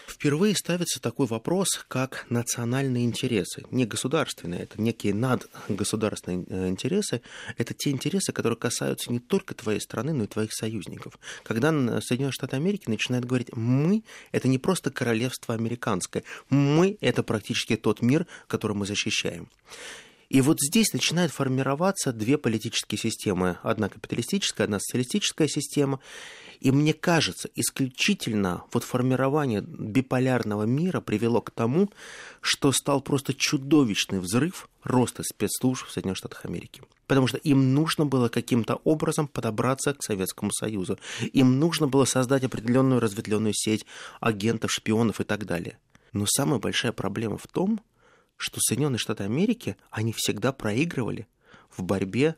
[0.07, 3.63] впервые ставится такой вопрос, как национальные интересы.
[3.71, 7.21] Не государственные, это некие надгосударственные э, интересы.
[7.57, 11.19] Это те интересы, которые касаются не только твоей страны, но и твоих союзников.
[11.43, 11.69] Когда
[12.01, 18.01] Соединенные Штаты Америки начинают говорить, мы— это не просто королевство американское, мы— это практически тот
[18.01, 19.49] мир, который мы защищаем.
[20.29, 23.57] И вот здесь начинают формироваться две политические системы.
[23.61, 25.99] Одна капиталистическая, одна социалистическая система.
[26.59, 31.89] И мне кажется, исключительно вот формирование биполярного мира привело к тому,
[32.41, 36.81] что стал просто чудовищный взрыв роста спецслужб в Соединенных Штатах Америки.
[37.07, 40.97] Потому что им нужно было каким-то образом подобраться к Советскому Союзу.
[41.33, 43.85] Им нужно было создать определенную разветвленную сеть
[44.19, 45.77] агентов, шпионов и так далее.
[46.13, 47.81] Но самая большая проблема в том,
[48.37, 51.27] что Соединенные Штаты Америки, они всегда проигрывали
[51.69, 52.35] в борьбе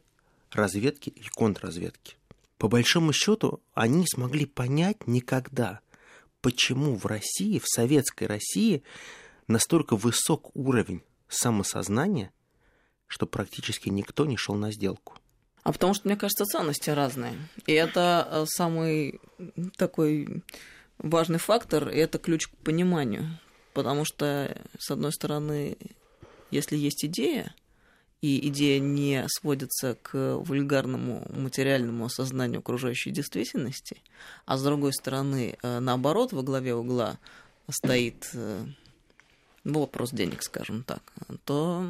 [0.51, 2.15] разведки и контрразведки.
[2.57, 5.81] По большому счету, они не смогли понять никогда,
[6.41, 8.83] почему в России, в советской России,
[9.47, 12.31] настолько высок уровень самосознания,
[13.05, 15.17] что практически никто не шел на сделку.
[15.63, 17.37] А потому что, мне кажется, ценности разные.
[17.65, 19.19] И это э, самый
[19.75, 20.43] такой
[20.97, 23.39] важный фактор, и это ключ к пониманию.
[23.73, 25.77] Потому что, с одной стороны,
[26.51, 27.53] если есть идея,
[28.21, 34.01] и идея не сводится к вульгарному материальному осознанию окружающей действительности,
[34.45, 37.19] а с другой стороны, э, наоборот, во главе угла
[37.69, 38.65] стоит э,
[39.63, 41.01] вопрос денег, скажем так,
[41.45, 41.85] то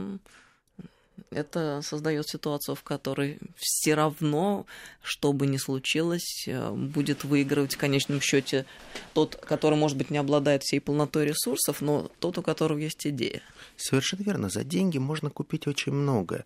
[1.31, 4.65] это создает ситуацию, в которой все равно,
[5.01, 8.65] что бы ни случилось, э, будет выигрывать в конечном счете
[9.13, 13.41] тот, который, может быть, не обладает всей полнотой ресурсов, но тот, у которого есть идея.
[13.75, 14.49] Совершенно верно.
[14.49, 16.45] За деньги можно купить очень многое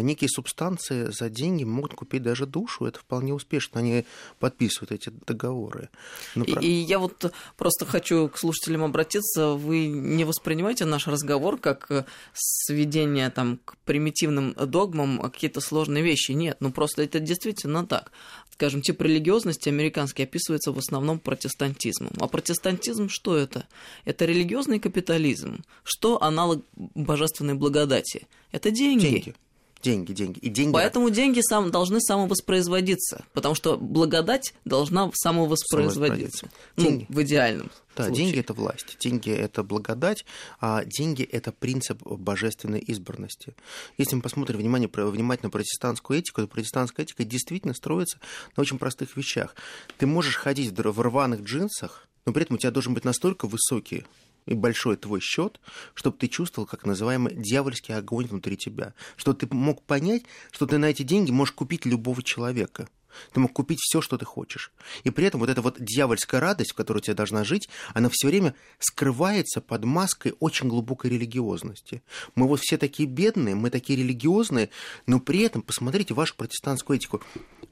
[0.00, 2.86] некие субстанции за деньги могут купить даже душу.
[2.86, 3.80] Это вполне успешно.
[3.80, 4.04] Они
[4.38, 5.90] подписывают эти договоры.
[6.34, 9.50] Но, и, и я вот просто хочу к слушателям обратиться.
[9.50, 16.02] Вы не воспринимаете наш разговор как э, сведение там, к примитивным догмам, а какие-то сложные
[16.02, 16.32] вещи.
[16.32, 18.12] Нет, ну просто это действительно так.
[18.52, 22.12] Скажем, тип религиозности американский описывается в основном протестантизмом.
[22.20, 23.66] А протестантизм что это?
[24.04, 25.64] Это религиозный капитализм.
[25.82, 28.28] Что аналог божественной благодати?
[28.52, 29.08] Это деньги.
[29.08, 29.34] Деньги.
[29.82, 30.38] Деньги, деньги.
[30.38, 30.72] И деньги...
[30.72, 36.48] Поэтому деньги сам, должны самовоспроизводиться, потому что благодать должна самовоспроизводиться.
[36.76, 38.24] Ну, в идеальном да, случае.
[38.24, 40.24] деньги это власть, деньги это благодать,
[40.60, 43.54] а деньги это принцип божественной избранности.
[43.98, 48.20] Если мы посмотрим внимание, внимательно протестантскую этику, то протестантская этика действительно строится
[48.56, 49.56] на очень простых вещах.
[49.98, 54.04] Ты можешь ходить в рваных джинсах, но при этом у тебя должен быть настолько высокий
[54.46, 55.60] и большой твой счет,
[55.94, 58.94] чтобы ты чувствовал, как называемый дьявольский огонь внутри тебя.
[59.16, 62.88] Чтобы ты мог понять, что ты на эти деньги можешь купить любого человека.
[63.32, 64.72] Ты мог купить все, что ты хочешь.
[65.04, 68.08] И при этом вот эта вот дьявольская радость, в которой у тебя должна жить, она
[68.10, 72.02] все время скрывается под маской очень глубокой религиозности.
[72.34, 74.70] Мы вот все такие бедные, мы такие религиозные,
[75.06, 77.22] но при этом посмотрите вашу протестантскую этику.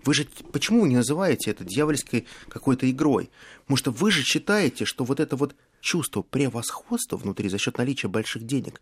[0.04, 3.30] Вы же почему вы не называете это дьявольской какой-то игрой?
[3.62, 8.09] Потому что вы же считаете, что вот это вот чувство превосходства внутри за счет наличия
[8.09, 8.81] больших денег,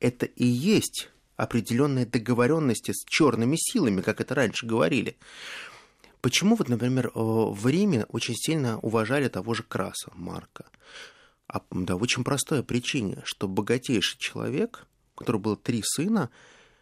[0.00, 5.16] это и есть определенные договоренности с черными силами, как это раньше говорили.
[6.20, 10.66] Почему вот, например, э, в Риме очень сильно уважали того же Краса, Марка?
[11.48, 16.30] А, да, очень простая причина, что богатейший человек, у которого было три сына,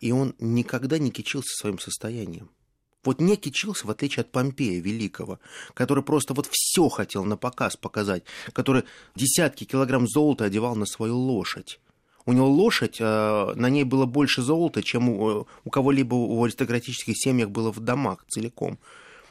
[0.01, 2.51] и он никогда не кичился своим состоянием.
[3.09, 5.39] Вот не кичился, в отличие от Помпея Великого,
[5.73, 8.83] который просто вот все хотел на показ показать, который
[9.15, 11.81] десятки килограмм золота одевал на свою лошадь.
[12.27, 17.15] У него лошадь, э, на ней было больше золота, чем у, у кого-либо в аристократических
[17.17, 18.79] семьях было в домах целиком.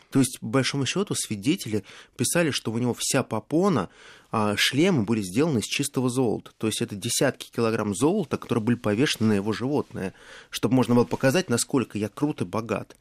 [0.10, 1.84] То есть, по большому счету, свидетели
[2.16, 3.90] писали, что у него вся попона,
[4.32, 6.52] а шлемы были сделаны из чистого золота.
[6.58, 10.14] То есть это десятки килограмм золота, которые были повешены на его животное,
[10.50, 12.96] чтобы можно было показать, насколько я крут и богат.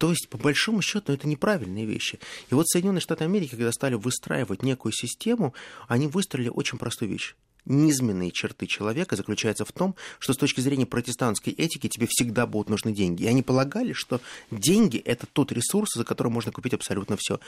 [0.00, 2.18] То есть, по большому счету, это неправильные вещи.
[2.50, 5.52] И вот Соединенные Штаты Америки, когда стали выстраивать некую систему,
[5.88, 7.34] они выстроили очень простую вещь
[7.66, 12.70] низменные черты человека заключаются в том, что с точки зрения протестантской этики тебе всегда будут
[12.70, 13.24] нужны деньги.
[13.24, 17.38] И они полагали, что деньги– это тот ресурс, за который можно купить абсолютно все.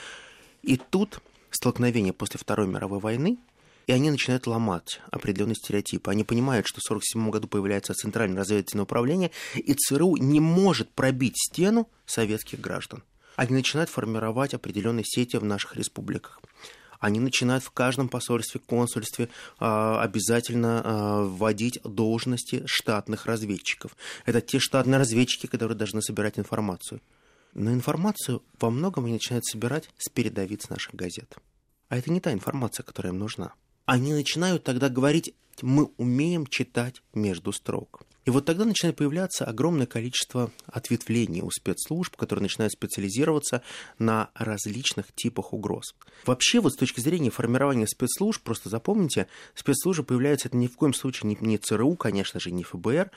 [0.61, 3.39] И тут столкновение после Второй мировой войны,
[3.87, 6.11] и они начинают ломать определенные стереотипы.
[6.11, 11.37] Они понимают, что в 1947 году появляется Центральное разведывательное управление, и ЦРУ не может пробить
[11.37, 13.03] стену советских граждан.
[13.35, 16.41] Они начинают формировать определенные сети в наших республиках
[17.03, 19.27] они начинают в каждом посольстве, консульстве
[19.59, 23.97] а, обязательно а, вводить должности штатных разведчиков.
[24.25, 27.01] Это те штатные разведчики, которые должны собирать информацию.
[27.53, 31.35] Но информацию во многом они начинают собирать с передовиц наших газет.
[31.89, 33.53] А это не та информация, которая им нужна.
[33.85, 38.03] Они начинают тогда говорить, мы умеем читать между строк.
[38.25, 43.61] И вот тогда начинает появляться огромное количество ответвлений у спецслужб, которые начинают специализироваться
[43.99, 45.93] на различных типах угроз.
[46.25, 50.93] Вообще, вот с точки зрения формирования спецслужб, просто запомните, спецслужбы появляются это ни в коем
[50.93, 53.11] случае не, не ЦРУ, конечно же, не ФБР,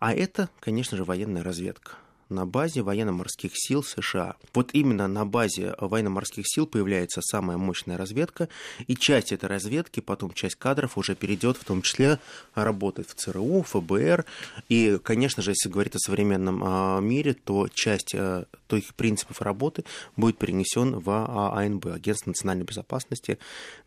[0.00, 4.36] а это, конечно же, военная разведка на базе военно-морских сил США.
[4.52, 8.48] Вот именно на базе военно-морских сил появляется самая мощная разведка,
[8.86, 12.18] и часть этой разведки, потом часть кадров уже перейдет в том числе
[12.54, 14.24] работать в ЦРУ, ФБР,
[14.68, 19.84] и, конечно же, если говорить о современном а, мире, то часть а, их принципов работы
[20.16, 23.38] будет перенесен в а, АНБ, Агентство национальной безопасности,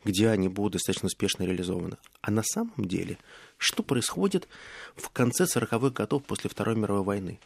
[0.06, 1.98] где они будут достаточно успешно реализованы.
[2.22, 3.18] А на самом деле,
[3.58, 4.48] что происходит
[4.96, 7.40] в конце 40-х годов после Второй мировой войны?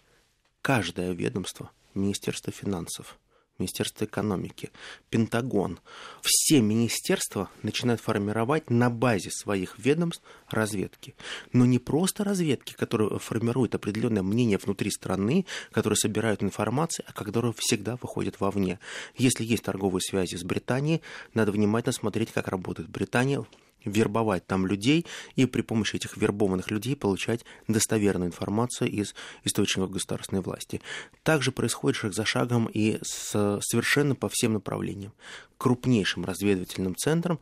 [0.63, 3.19] Каждое ведомство, Министерство финансов,
[3.60, 4.71] Министерство экономики,
[5.12, 5.80] Пентагон,
[6.23, 11.13] все министерства начинают формировать на базе своих ведомств разведки.
[11.52, 17.54] Но не просто разведки, которые формируют определенное мнение внутри страны, которые собирают информацию, а которые
[17.56, 18.80] всегда выходят вовне.
[19.15, 21.02] Если есть торговые связи с Британией,
[21.36, 23.45] надо внимательно смотреть, как работает Британия
[23.86, 30.41] вербовать там людей и при помощи этих вербованных людей получать достоверную информацию из источников государственной
[30.41, 30.82] власти.
[31.24, 35.13] Также происходит шаг за шагом и с, совершенно по всем направлениям.
[35.58, 37.39] Крупнейшим разведывательным центром,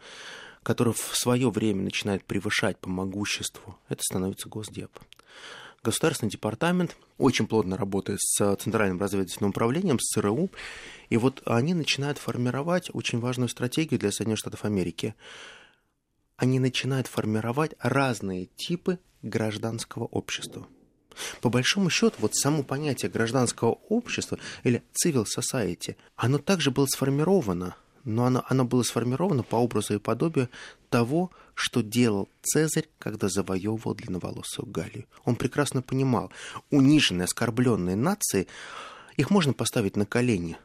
[0.64, 4.92] который в свое время начинает превышать по могуществу, это становится Госдеп.
[5.84, 10.52] Государственный департамент очень плотно работает с Центральным разведывательным управлением, с ЦРУ,
[11.10, 15.16] и вот они начинают формировать очень важную стратегию для Соединенных Штатов Америки–
[16.42, 20.66] они начинают формировать разные типы гражданского общества.
[21.40, 27.76] По большому счету, вот само понятие гражданского общества или civil society, оно также было сформировано,
[28.06, 30.50] но оно, оно было сформировано по образу и подобию
[30.90, 35.06] того, что делал Цезарь, когда завоевывал длинноволосую Галлию.
[35.26, 36.32] Он прекрасно понимал,
[36.72, 38.48] униженные, оскорбленные нации,
[39.16, 40.58] их можно поставить на колени,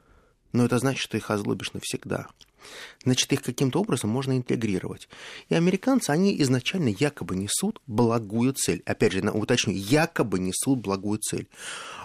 [0.57, 2.29] но это значит, что их озлобишь навсегда
[3.05, 5.09] значит, их каким-то образом можно интегрировать.
[5.49, 8.83] И американцы, они изначально якобы несут благую цель.
[8.85, 11.47] Опять же, уточню, якобы несут благую цель.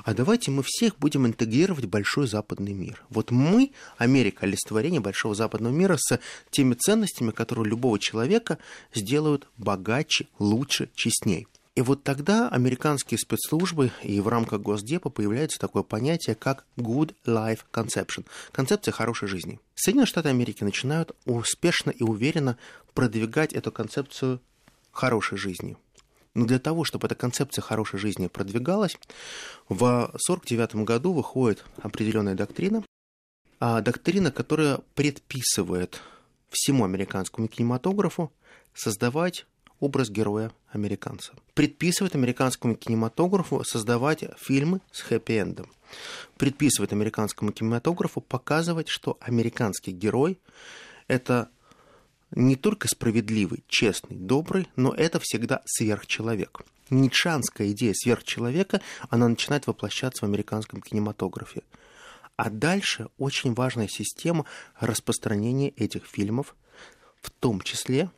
[0.04, 3.04] А давайте мы всех будем интегрировать в большой западный мир.
[3.10, 8.58] Вот мы, Америка, олицетворение большого западного мира с теми ценностями, которые любого человека
[8.94, 11.48] сделают богаче, лучше, честней.
[11.76, 17.62] И вот тогда американские спецслужбы и в рамках Госдепа появляется такое понятие, как Good Life
[17.72, 19.60] Conception, концепция хорошей жизни.
[19.76, 22.58] Соединенные Штаты Америки начинают успешно и уверенно
[22.94, 24.42] продвигать эту концепцию
[24.92, 25.78] хорошей жизни.
[26.34, 28.98] Но для того, чтобы эта концепция хорошей жизни продвигалась,
[29.70, 32.84] в 1949 году выходит определенная доктрина,
[33.62, 36.02] а доктрина, которая предписывает
[36.50, 38.32] всему американскому кинематографу
[38.74, 39.46] создавать
[39.82, 41.34] образ героя американца.
[41.54, 45.68] Предписывает американскому кинематографу создавать фильмы с хэппи-эндом.
[46.38, 50.40] Предписывает американскому кинематографу показывать, что американский герой–
[51.08, 51.50] это
[52.34, 56.62] не только справедливый, честный, добрый, но это всегда сверхчеловек.
[56.90, 61.64] Ницшанская идея сверхчеловека, она начинает воплощаться в американском кинематографе.
[62.38, 64.46] А дальше очень важная система
[64.80, 66.56] распространения этих фильмов,
[67.22, 68.10] в том числе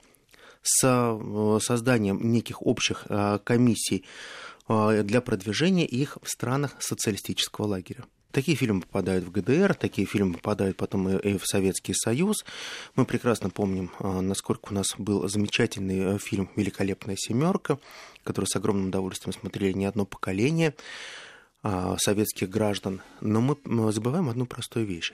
[0.63, 4.05] с э, созданием неких общих э, комиссий
[4.67, 8.05] э, для продвижения их в странах социалистического лагеря.
[8.31, 12.43] Такие фильмы попадают в ГДР, такие фильмы попадают потом и в Советский Союз.
[12.95, 17.77] Мы прекрасно помним, насколько у нас был замечательный фильм «Великолепная семерка»,
[18.23, 20.73] который с огромным удовольствием смотрели не одно поколение.
[21.61, 25.13] советских граждан, но мы забываем одну простую вещь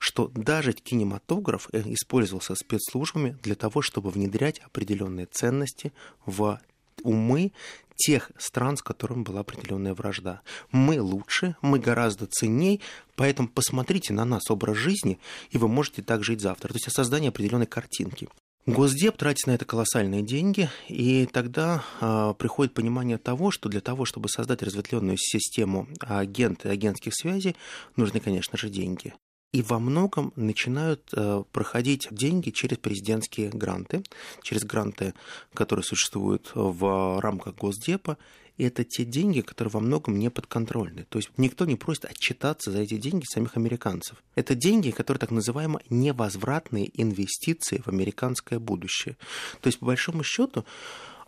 [0.00, 5.92] что даже кинематограф э, использовался спецслужбами для того, чтобы внедрять определенные ценности
[6.24, 6.58] в
[7.02, 7.52] умы
[7.96, 10.40] тех стран, с которыми была определенная вражда.
[10.72, 12.80] Мы лучше, мы гораздо ценней,
[13.14, 15.18] поэтому посмотрите на нас образ жизни,
[15.50, 16.68] и вы можете так жить завтра.
[16.68, 18.28] То есть создание определенной картинки.
[18.64, 24.06] Госдеп тратит на это колоссальные деньги, и тогда э, приходит понимание того, что для того,
[24.06, 27.54] чтобы создать разветвленную систему агента и агентских связей,
[27.96, 29.12] нужны, конечно же, деньги.
[29.52, 34.04] И во многом начинают э, проходить деньги через президентские гранты,
[34.42, 35.12] через гранты,
[35.54, 38.16] которые существуют в рамках Госдепа.
[38.58, 41.04] И это те деньги, которые во многом не подконтрольны.
[41.08, 44.22] То есть никто не просит отчитаться за эти деньги самих американцев.
[44.36, 49.16] Это деньги, которые так называемые невозвратные инвестиции в американское будущее.
[49.62, 50.64] То есть, по большому счету,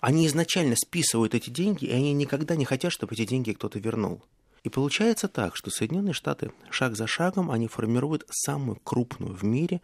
[0.00, 4.22] они изначально списывают эти деньги, и они никогда не хотят, чтобы эти деньги кто-то вернул.
[4.64, 9.80] И получается так, что Соединенные Штаты шаг за шагом они формируют самую крупную в мире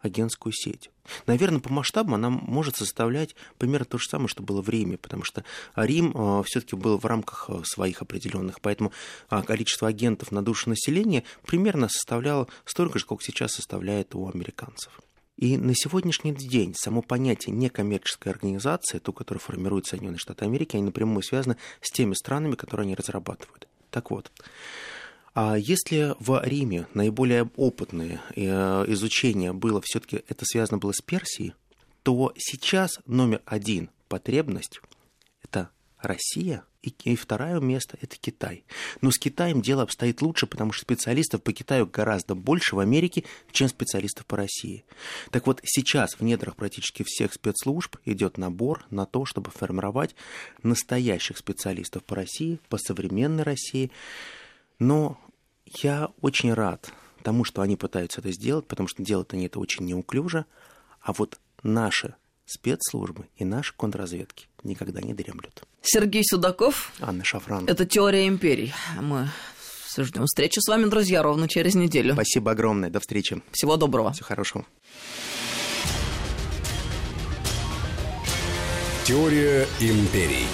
[0.00, 0.90] агентскую сеть.
[1.26, 5.24] Наверное, по масштабам она может составлять примерно то же самое, что было в Риме, потому
[5.24, 5.44] что
[5.76, 8.92] Рим э, все-таки был в рамках э, своих определенных, поэтому
[9.30, 15.00] э, количество агентов на душу населения примерно составляло столько же, сколько сейчас составляет у американцев.
[15.36, 20.84] И на сегодняшний день само понятие некоммерческой организации, ту, которую формирует Соединенные Штаты Америки, они
[20.84, 23.69] напрямую связаны с теми странами, которые они разрабатывают.
[23.90, 24.30] Так вот,
[25.34, 28.42] а если в Риме наиболее опытное э,
[28.88, 31.54] изучение было все-таки это связано было с Персией,
[32.02, 34.80] то сейчас номер один потребность
[35.42, 38.64] это Россия, и, и второе место– это Китай.
[39.00, 43.24] Но с Китаем дело обстоит лучше, потому что специалистов по Китаю гораздо больше в Америке,
[43.52, 44.84] чем специалистов по России.
[45.30, 50.14] Так вот, сейчас в недрах практически всех спецслужб идет набор на то, чтобы формировать
[50.62, 53.90] настоящих специалистов по России, по современной России.
[54.78, 55.20] Но
[55.66, 59.84] я очень рад тому, что они пытаются это сделать, потому что делают они это очень
[59.84, 60.46] неуклюже.
[61.00, 62.14] А вот наши
[62.50, 65.62] спецслужбы и наши контрразведки никогда не дремлют.
[65.82, 66.92] Сергей Судаков.
[67.00, 67.66] Анна Шафран.
[67.66, 68.74] Это «Теория империй».
[69.00, 69.28] Мы
[69.96, 72.14] ждем встречи с вами, друзья, ровно через неделю.
[72.14, 72.90] Спасибо огромное.
[72.90, 73.40] До встречи.
[73.52, 74.12] Всего доброго.
[74.12, 74.66] Всего хорошего.
[79.04, 80.46] Теория империй.